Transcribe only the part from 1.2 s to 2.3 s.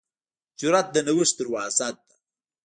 دروازه ده.